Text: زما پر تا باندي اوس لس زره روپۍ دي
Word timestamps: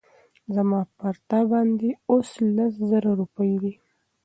زما 0.55 0.81
پر 0.97 1.15
تا 1.29 1.39
باندي 1.49 1.89
اوس 2.11 2.29
لس 2.55 2.73
زره 2.89 3.11
روپۍ 3.21 3.51
دي 3.61 3.73